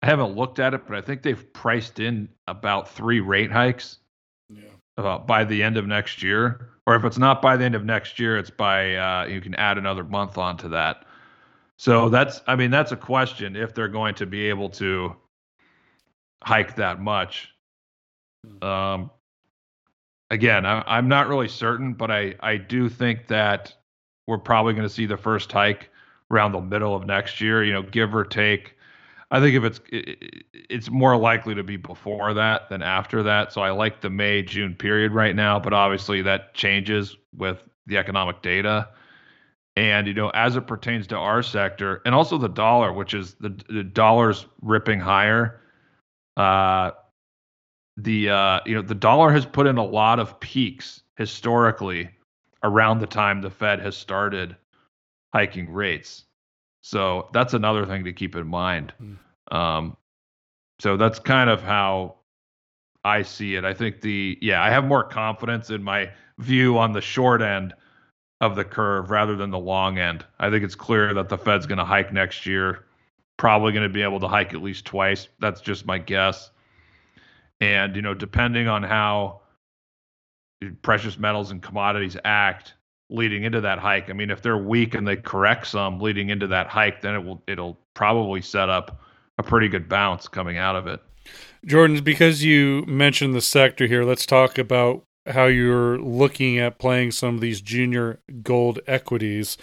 I 0.02 0.06
haven't 0.06 0.36
looked 0.36 0.60
at 0.60 0.74
it, 0.74 0.86
but 0.88 0.96
I 0.96 1.02
think 1.02 1.24
they've 1.24 1.54
priced 1.54 2.00
in 2.00 2.30
about 2.48 2.90
three 2.90 3.20
rate 3.20 3.52
hikes. 3.52 3.98
Yeah. 4.50 4.62
About 4.98 5.28
by 5.28 5.44
the 5.44 5.62
end 5.62 5.78
of 5.78 5.86
next 5.86 6.24
year, 6.24 6.70
or 6.88 6.96
if 6.96 7.04
it's 7.04 7.18
not 7.18 7.42
by 7.42 7.58
the 7.58 7.66
end 7.66 7.76
of 7.76 7.86
next 7.86 8.18
year, 8.18 8.38
it's 8.38 8.50
by 8.50 8.96
uh, 8.96 9.26
you 9.26 9.42
can 9.42 9.54
add 9.56 9.78
another 9.78 10.04
month 10.04 10.38
onto 10.38 10.70
that. 10.70 11.06
So 11.78 12.10
that's, 12.10 12.42
I 12.48 12.56
mean, 12.56 12.72
that's 12.72 12.92
a 12.92 12.98
question 12.98 13.56
if 13.56 13.76
they're 13.76 13.88
going 13.88 14.16
to 14.16 14.26
be 14.26 14.50
able 14.50 14.70
to 14.72 15.16
hike 16.44 16.76
that 16.78 17.00
much. 17.00 17.54
Hmm. 18.46 18.68
Um, 18.68 19.12
again, 20.32 20.66
I, 20.66 20.98
am 20.98 21.08
not 21.08 21.28
really 21.28 21.48
certain, 21.48 21.94
but 21.94 22.10
I, 22.10 22.36
I 22.40 22.58
do 22.58 22.90
think 22.90 23.28
that 23.28 23.76
we're 24.26 24.38
probably 24.38 24.74
going 24.74 24.88
to 24.88 24.94
see 24.94 25.06
the 25.06 25.18
first 25.18 25.52
hike 25.52 25.90
around 26.32 26.52
the 26.54 26.62
middle 26.62 26.96
of 26.96 27.06
next 27.06 27.40
year. 27.42 27.64
You 27.64 27.74
know, 27.74 27.84
give 27.84 28.16
or 28.16 28.24
take 28.24 28.77
I 29.30 29.42
think 29.42 29.56
if 29.56 29.64
it's 29.64 29.82
it's 30.70 30.90
more 30.90 31.18
likely 31.18 31.54
to 31.56 31.64
be 31.64 31.76
before 31.76 32.34
that 32.34 32.70
than 32.70 32.82
after 32.82 33.24
that. 33.24 33.52
So 33.52 33.62
I 33.62 33.72
like 33.72 34.02
the 34.02 34.10
May 34.10 34.42
June 34.42 34.74
period 34.74 35.12
right 35.12 35.36
now, 35.36 35.60
but 35.60 35.74
obviously 35.74 36.22
that 36.22 36.54
changes 36.54 37.18
with 37.36 37.62
the 37.88 37.98
economic 37.98 38.42
data. 38.42 38.90
And 39.76 40.08
you 40.08 40.14
know, 40.14 40.30
as 40.30 40.56
it 40.56 40.66
pertains 40.66 41.08
to 41.08 41.18
our 41.18 41.44
sector, 41.44 42.02
and 42.06 42.16
also 42.16 42.38
the 42.38 42.48
dollar, 42.48 42.94
which 42.94 43.14
is 43.14 43.36
the 43.36 43.50
the 43.70 43.84
dollar's 43.84 44.46
ripping 44.62 45.00
higher. 45.00 45.62
Uh, 46.38 46.92
the 47.98 48.30
uh, 48.30 48.60
you 48.66 48.76
know 48.76 48.82
the 48.82 48.96
dollar 48.96 49.32
has 49.32 49.46
put 49.46 49.68
in 49.68 49.78
a 49.78 49.84
lot 49.84 50.20
of 50.20 50.40
peaks 50.40 51.02
historically 51.18 52.10
around 52.64 53.00
the 53.00 53.08
time 53.08 53.42
the 53.42 53.50
Fed 53.50 53.80
has 53.80 53.98
started 53.98 54.56
hiking 55.34 55.72
rates. 55.72 56.27
So 56.88 57.28
that's 57.34 57.54
another 57.54 57.86
thing 57.86 58.06
to 58.06 58.14
keep 58.14 58.34
in 58.38 58.48
mind. 58.48 58.94
Mm. 59.04 59.54
Um, 59.54 59.98
so 60.80 60.96
that's 60.96 61.20
kind 61.20 61.50
of 61.50 61.62
how 61.62 62.16
I 63.04 63.24
see 63.24 63.56
it. 63.56 63.66
I 63.66 63.74
think 63.74 64.00
the 64.00 64.38
yeah, 64.42 64.64
I 64.64 64.70
have 64.70 64.86
more 64.86 65.04
confidence 65.04 65.70
in 65.70 65.84
my 65.84 66.10
view 66.38 66.78
on 66.78 66.94
the 66.94 67.02
short 67.02 67.42
end 67.42 67.74
of 68.40 68.56
the 68.56 68.64
curve 68.64 69.10
rather 69.10 69.36
than 69.36 69.52
the 69.52 69.60
long 69.60 69.98
end. 69.98 70.26
I 70.40 70.50
think 70.50 70.64
it's 70.64 70.76
clear 70.76 71.14
that 71.14 71.28
the 71.28 71.38
Fed's 71.38 71.66
going 71.66 71.78
to 71.78 71.84
hike 71.84 72.14
next 72.14 72.46
year. 72.46 72.86
Probably 73.36 73.74
going 73.74 73.84
to 73.84 73.94
be 73.94 74.02
able 74.02 74.22
to 74.22 74.28
hike 74.30 74.54
at 74.54 74.64
least 74.64 74.86
twice. 74.86 75.28
That's 75.40 75.60
just 75.60 75.86
my 75.86 75.98
guess. 75.98 76.52
And 77.60 77.98
you 77.98 78.02
know, 78.02 78.14
depending 78.14 78.70
on 78.70 78.84
how 78.84 79.42
precious 80.84 81.20
metals 81.20 81.52
and 81.52 81.62
commodities 81.62 82.16
act, 82.24 82.76
leading 83.10 83.44
into 83.44 83.62
that 83.62 83.80
hike. 83.80 84.10
I 84.10 84.14
mean, 84.14 84.30
if 84.30 84.42
they're 84.42 84.58
weak 84.58 84.94
and 84.94 85.08
they 85.08 85.16
correct 85.16 85.68
some 85.68 86.00
leading 86.00 86.30
into 86.30 86.48
that 86.48 86.68
hike, 86.68 87.02
then 87.02 87.16
it 87.16 87.24
will 87.24 87.42
it'll 87.48 87.80
probably 87.94 88.42
set 88.42 88.70
up 88.70 89.02
a 89.38 89.44
pretty 89.44 89.68
good 89.68 89.88
bounce 89.88 90.28
coming 90.28 90.58
out 90.58 90.76
of 90.76 90.88
it. 90.88 91.02
Jordan, 91.66 92.04
because 92.04 92.44
you 92.44 92.86
mentioned 92.88 93.34
the 93.34 93.42
sector 93.42 93.88
here, 93.88 94.04
let's 94.04 94.26
talk 94.26 94.58
about 94.58 95.04
how 95.26 95.46
you're 95.46 95.98
looking 96.00 96.58
at 96.58 96.80
playing 96.80 97.12
some 97.12 97.36
of 97.36 97.42
these 97.42 97.62
junior 97.62 98.20
gold 98.44 98.80
equities. 98.88 99.58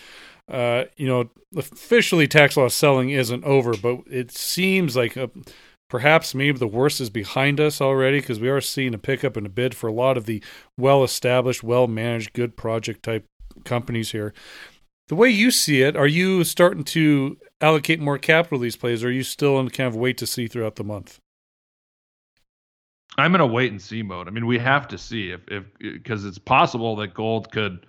Uh, 0.47 0.85
you 0.97 1.07
know, 1.07 1.31
officially 1.57 2.29
tax 2.29 2.57
loss 2.57 2.75
selling 2.75 3.11
isn't 3.11 3.45
over, 3.45 3.75
but 3.75 4.01
it 4.11 4.31
seems 4.31 4.95
like 4.95 5.17
a, 5.17 5.31
perhaps 5.89 6.35
maybe 6.35 6.59
the 6.59 6.67
worst 6.67 7.01
is 7.01 7.09
behind 7.09 7.61
us 7.61 7.81
already 7.81 8.21
because 8.21 8.41
we 8.41 8.51
are 8.51 8.61
seeing 8.61 8.93
a 8.93 8.99
pickup 8.99 9.37
in 9.37 9.47
a 9.47 9.49
bid 9.49 9.75
for 9.75 9.87
a 9.87 9.93
lot 9.93 10.19
of 10.19 10.27
the 10.27 10.43
well 10.77 11.03
established, 11.03 11.63
well 11.63 11.87
managed, 11.87 12.35
good 12.35 12.57
project 12.57 13.03
type 13.03 13.25
companies 13.65 14.13
here. 14.13 14.33
The 15.09 15.15
way 15.15 15.29
you 15.29 15.51
see 15.51 15.83
it, 15.83 15.97
are 15.97 16.07
you 16.07 16.45
starting 16.45 16.85
to 16.85 17.37
allocate 17.61 18.01
more 18.01 18.19
capital 18.19 18.59
these 18.59 18.77
plays, 18.77 19.05
or 19.05 19.09
are 19.09 19.13
you 19.13 19.23
still 19.23 19.59
in 19.61 19.69
kind 19.69 19.87
of 19.87 19.97
wait 19.97 20.17
to 20.19 20.27
see 20.27 20.47
throughout 20.47 20.77
the 20.77 20.85
month? 20.85 21.21
I'm 23.17 23.35
in 23.35 23.41
a 23.41 23.47
wait 23.47 23.71
and 23.71 23.81
see 23.81 24.03
mode. 24.03 24.27
I 24.27 24.31
mean, 24.31 24.47
we 24.47 24.59
have 24.59 24.89
to 24.89 24.99
see 24.99 25.31
if 25.31 25.41
if 25.49 25.65
because 25.79 26.25
it's 26.25 26.39
possible 26.39 26.97
that 26.97 27.15
gold 27.15 27.53
could 27.53 27.87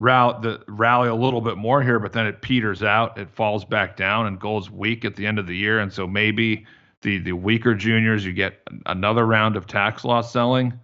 rally 0.00 0.38
the 0.42 0.64
rally 0.68 1.08
a 1.08 1.14
little 1.14 1.40
bit 1.40 1.56
more 1.56 1.82
here, 1.82 1.98
but 1.98 2.12
then 2.12 2.26
it 2.26 2.40
peters 2.42 2.82
out, 2.82 3.18
it 3.18 3.28
falls 3.30 3.64
back 3.64 3.96
down, 3.96 4.26
and 4.26 4.40
gold's 4.40 4.70
weak 4.70 5.04
at 5.04 5.16
the 5.16 5.26
end 5.26 5.38
of 5.38 5.46
the 5.46 5.56
year, 5.56 5.80
and 5.80 5.92
so 5.92 6.06
maybe 6.06 6.64
the 7.02 7.18
the 7.18 7.32
weaker 7.32 7.74
juniors 7.74 8.24
you 8.24 8.32
get 8.32 8.62
another 8.86 9.26
round 9.26 9.56
of 9.56 9.66
tax 9.66 10.04
loss 10.04 10.32
selling. 10.32 10.78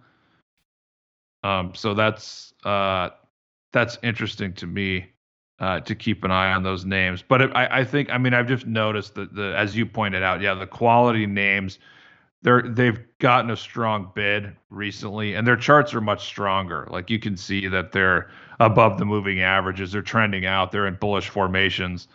Um, 1.43 1.73
so 1.75 1.93
that's 1.93 2.53
uh, 2.63 3.09
that's 3.75 3.99
interesting 4.01 4.53
to 4.53 4.65
me 4.65 5.05
uh, 5.59 5.81
to 5.81 5.93
keep 5.95 6.23
an 6.23 6.31
eye 6.31 6.53
on 6.53 6.63
those 6.63 6.85
names. 6.85 7.21
But 7.21 7.41
it, 7.41 7.51
I, 7.53 7.81
I 7.81 7.83
think, 7.83 8.09
I 8.09 8.17
mean, 8.17 8.33
I've 8.33 8.47
just 8.47 8.65
noticed 8.65 9.15
that 9.15 9.35
the, 9.35 9.53
as 9.57 9.75
you 9.75 9.85
pointed 9.85 10.23
out, 10.23 10.39
yeah, 10.39 10.53
the 10.53 10.65
quality 10.65 11.25
names, 11.25 11.77
they're 12.41 12.61
they've 12.61 12.99
gotten 13.19 13.51
a 13.51 13.57
strong 13.57 14.11
bid 14.15 14.55
recently, 14.69 15.33
and 15.33 15.45
their 15.45 15.57
charts 15.57 15.93
are 15.93 15.99
much 15.99 16.25
stronger. 16.25 16.87
Like 16.89 17.09
you 17.09 17.19
can 17.19 17.35
see 17.35 17.67
that 17.67 17.91
they're 17.91 18.29
above 18.61 18.97
the 18.97 19.03
moving 19.03 19.41
averages, 19.41 19.91
they're 19.91 20.01
trending 20.01 20.45
out, 20.45 20.71
they're 20.71 20.87
in 20.87 20.95
bullish 20.95 21.27
formations. 21.27 22.07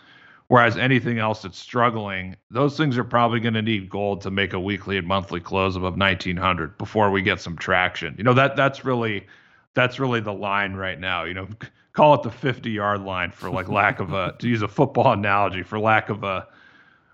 Whereas 0.48 0.78
anything 0.78 1.18
else 1.18 1.42
that's 1.42 1.58
struggling, 1.58 2.36
those 2.50 2.76
things 2.76 2.96
are 2.96 3.04
probably 3.04 3.38
going 3.38 3.54
to 3.54 3.62
need 3.62 3.88
gold 3.88 4.22
to 4.22 4.30
make 4.30 4.52
a 4.52 4.58
weekly 4.58 4.96
and 4.96 5.06
monthly 5.06 5.40
close 5.40 5.76
above 5.76 5.96
1900 5.96 6.78
before 6.78 7.10
we 7.10 7.22
get 7.22 7.40
some 7.40 7.56
traction. 7.56 8.14
You 8.16 8.24
know 8.24 8.34
that 8.34 8.56
that's 8.56 8.84
really 8.84 9.26
that's 9.74 9.98
really 9.98 10.20
the 10.20 10.32
line 10.32 10.74
right 10.74 10.98
now. 10.98 11.24
You 11.24 11.34
know, 11.34 11.48
call 11.92 12.14
it 12.14 12.22
the 12.22 12.30
50 12.30 12.70
yard 12.70 13.02
line 13.02 13.30
for 13.30 13.50
like 13.50 13.68
lack 13.68 14.00
of 14.00 14.12
a 14.12 14.34
to 14.38 14.48
use 14.48 14.62
a 14.62 14.68
football 14.68 15.12
analogy 15.12 15.62
for 15.62 15.78
lack 15.78 16.08
of 16.08 16.24
a 16.24 16.46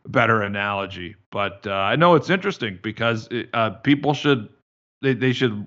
better 0.06 0.42
analogy. 0.42 1.16
But 1.30 1.66
uh, 1.66 1.72
I 1.72 1.96
know 1.96 2.14
it's 2.14 2.30
interesting 2.30 2.78
because 2.82 3.28
it, 3.30 3.48
uh, 3.52 3.70
people 3.70 4.14
should 4.14 4.48
they, 5.02 5.14
they 5.14 5.32
should 5.32 5.66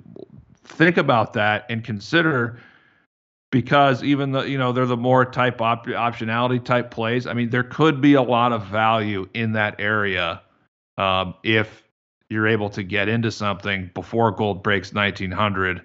think 0.63 0.97
about 0.97 1.33
that 1.33 1.65
and 1.69 1.83
consider 1.83 2.59
because 3.51 4.03
even 4.03 4.31
the 4.31 4.43
you 4.43 4.57
know 4.57 4.71
they're 4.71 4.85
the 4.85 4.97
more 4.97 5.25
type 5.25 5.61
op- 5.61 5.87
optionality 5.87 6.63
type 6.63 6.91
plays. 6.91 7.27
I 7.27 7.33
mean, 7.33 7.49
there 7.49 7.63
could 7.63 8.01
be 8.01 8.13
a 8.13 8.21
lot 8.21 8.53
of 8.53 8.65
value 8.65 9.27
in 9.33 9.53
that 9.53 9.79
area 9.79 10.41
um, 10.97 11.33
if 11.43 11.83
you're 12.29 12.47
able 12.47 12.69
to 12.69 12.83
get 12.83 13.09
into 13.09 13.31
something 13.31 13.89
before 13.95 14.31
gold 14.31 14.61
breaks 14.61 14.93
1900, 14.93 15.81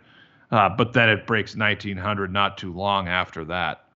uh, 0.50 0.68
but 0.68 0.92
then 0.92 1.08
it 1.08 1.26
breaks 1.26 1.56
1900 1.56 2.32
not 2.32 2.58
too 2.58 2.72
long 2.72 3.08
after 3.08 3.44
that. 3.44 3.88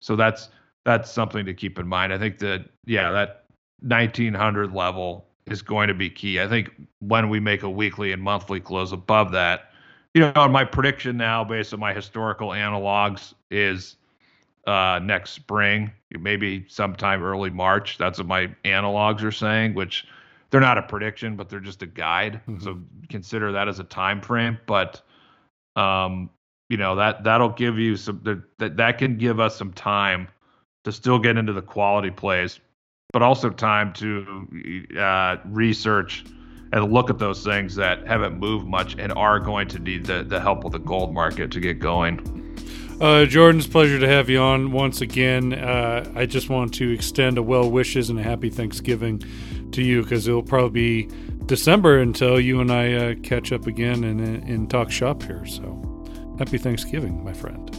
So 0.00 0.16
that's 0.16 0.48
that's 0.84 1.10
something 1.10 1.44
to 1.46 1.54
keep 1.54 1.78
in 1.78 1.86
mind. 1.86 2.12
I 2.12 2.18
think 2.18 2.38
that 2.38 2.66
yeah, 2.84 3.10
that 3.10 3.44
1900 3.80 4.72
level 4.72 5.26
is 5.46 5.62
going 5.62 5.88
to 5.88 5.94
be 5.94 6.10
key. 6.10 6.40
I 6.40 6.48
think 6.48 6.70
when 7.00 7.28
we 7.28 7.40
make 7.40 7.62
a 7.62 7.70
weekly 7.70 8.12
and 8.12 8.22
monthly 8.22 8.60
close 8.60 8.92
above 8.92 9.32
that, 9.32 9.70
you 10.14 10.32
know, 10.34 10.48
my 10.48 10.64
prediction 10.64 11.16
now, 11.16 11.44
based 11.44 11.74
on 11.74 11.80
my 11.80 11.92
historical 11.92 12.48
analogs, 12.48 13.34
is 13.50 13.96
uh, 14.66 14.98
next 15.02 15.30
spring, 15.32 15.92
maybe 16.10 16.64
sometime 16.68 17.22
early 17.22 17.50
March. 17.50 17.98
That's 17.98 18.18
what 18.18 18.26
my 18.26 18.48
analogs 18.64 19.22
are 19.22 19.32
saying, 19.32 19.74
which 19.74 20.06
they're 20.50 20.60
not 20.60 20.78
a 20.78 20.82
prediction, 20.82 21.36
but 21.36 21.48
they're 21.48 21.60
just 21.60 21.82
a 21.82 21.86
guide. 21.86 22.40
Mm-hmm. 22.48 22.64
So 22.64 22.80
consider 23.08 23.52
that 23.52 23.68
as 23.68 23.78
a 23.78 23.84
time 23.84 24.20
frame. 24.20 24.58
But 24.66 25.02
um, 25.76 26.30
you 26.68 26.76
know 26.76 26.96
that 26.96 27.24
that'll 27.24 27.50
give 27.50 27.78
you 27.78 27.96
some 27.96 28.20
that 28.58 28.76
that 28.76 28.98
can 28.98 29.16
give 29.16 29.38
us 29.40 29.56
some 29.56 29.72
time 29.72 30.28
to 30.84 30.92
still 30.92 31.18
get 31.18 31.36
into 31.36 31.52
the 31.52 31.62
quality 31.62 32.10
plays, 32.10 32.60
but 33.12 33.22
also 33.22 33.50
time 33.50 33.92
to 33.94 34.86
uh, 34.98 35.36
research 35.46 36.24
and 36.72 36.92
look 36.92 37.10
at 37.10 37.18
those 37.18 37.44
things 37.44 37.74
that 37.76 38.06
haven't 38.06 38.38
moved 38.38 38.66
much 38.66 38.96
and 38.98 39.12
are 39.12 39.38
going 39.38 39.68
to 39.68 39.78
need 39.78 40.04
the, 40.04 40.24
the 40.24 40.40
help 40.40 40.64
of 40.64 40.72
the 40.72 40.78
gold 40.78 41.14
market 41.14 41.50
to 41.52 41.60
get 41.60 41.78
going. 41.78 42.20
Uh, 43.00 43.26
Jordan's 43.26 43.66
pleasure 43.66 43.98
to 43.98 44.08
have 44.08 44.30
you 44.30 44.38
on 44.38 44.72
once 44.72 45.00
again. 45.00 45.52
Uh, 45.52 46.10
I 46.14 46.24
just 46.24 46.48
want 46.48 46.72
to 46.74 46.90
extend 46.92 47.36
a 47.36 47.42
well 47.42 47.70
wishes 47.70 48.08
and 48.08 48.18
a 48.18 48.22
happy 48.22 48.48
Thanksgiving 48.48 49.22
to 49.72 49.82
you 49.82 50.02
because 50.02 50.26
it'll 50.26 50.42
probably 50.42 51.04
be 51.04 51.14
December 51.46 51.98
until 51.98 52.40
you 52.40 52.60
and 52.60 52.70
I 52.72 52.92
uh, 52.92 53.14
catch 53.22 53.52
up 53.52 53.66
again 53.66 54.04
and, 54.04 54.20
and 54.20 54.68
talk 54.68 54.90
shop 54.90 55.22
here. 55.22 55.44
So 55.46 56.04
happy 56.38 56.58
Thanksgiving, 56.58 57.22
my 57.24 57.32
friend. 57.32 57.70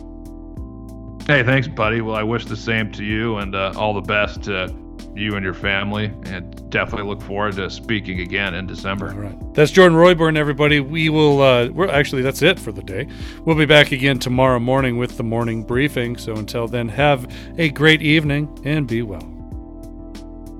Hey, 1.28 1.44
thanks, 1.44 1.68
buddy. 1.68 2.02
Well, 2.02 2.16
I 2.16 2.24
wish 2.24 2.46
the 2.46 2.56
same 2.56 2.92
to 2.94 3.04
you 3.04 3.38
and 3.38 3.54
uh, 3.54 3.74
all 3.76 3.94
the 3.94 4.02
best 4.02 4.44
to 4.44 4.74
you 5.14 5.36
and 5.36 5.44
your 5.44 5.54
family, 5.54 6.06
and 6.26 6.70
definitely 6.70 7.08
look 7.08 7.22
forward 7.22 7.56
to 7.56 7.70
speaking 7.70 8.22
again 8.22 8.54
in 8.54 8.68
December. 8.68 9.10
All 9.10 9.20
right. 9.20 9.54
That's 9.54 9.72
Jordan 9.72 9.98
Roy-Byrne, 9.98 10.38
everybody. 10.38 10.80
We 10.80 11.10
will, 11.10 11.42
uh, 11.42 11.70
we're 11.70 11.90
actually, 11.90 12.22
that's 12.22 12.44
it 12.44 12.60
for 12.60 12.72
the 12.72 12.84
day. 12.84 13.08
We'll 13.44 13.58
be 13.58 13.66
back 13.66 13.92
again 13.92 14.20
tomorrow 14.20 14.60
morning 14.60 14.98
with 14.98 15.18
the 15.18 15.24
morning 15.24 15.64
briefing. 15.64 16.18
So 16.18 16.36
until 16.36 16.68
then, 16.68 16.88
have 16.90 17.32
a 17.58 17.70
great 17.70 18.02
evening 18.02 18.60
and 18.64 18.88
be 18.88 19.02
well. 19.02 19.37